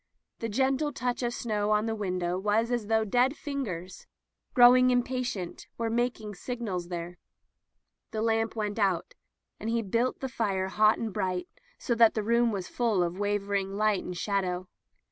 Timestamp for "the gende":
0.39-0.91